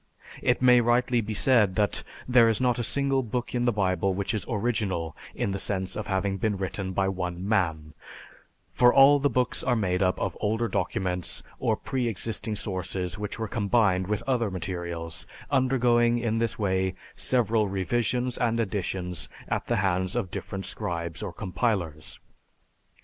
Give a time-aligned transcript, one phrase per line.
[0.41, 4.15] "It may rightly be said that there is not a single book in the Bible
[4.15, 7.93] which is original in the sense of having been written by one man,
[8.71, 13.37] for all the books are made up of older documents or pre existing sources which
[13.37, 19.75] were combined with later materials, undergoing, in this way, several revisions and editions at the
[19.85, 22.19] hands of different scribes or compilers.